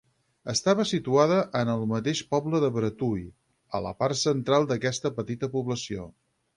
Estava 0.53 0.85
situada 0.91 1.37
en 1.59 1.71
el 1.75 1.85
mateix 1.91 2.23
poble 2.33 2.63
de 2.65 2.71
Bretui, 2.79 3.23
a 3.81 3.85
la 3.89 3.95
part 4.03 4.23
central 4.27 4.71
d'aquesta 4.73 5.17
petita 5.23 5.57
població. 5.57 6.15